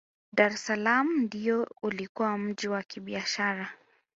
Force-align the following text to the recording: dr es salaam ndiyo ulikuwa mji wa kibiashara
dr 0.33 0.53
es 0.53 0.61
salaam 0.65 1.07
ndiyo 1.17 1.67
ulikuwa 1.81 2.37
mji 2.37 2.67
wa 2.67 2.81
kibiashara 2.83 3.69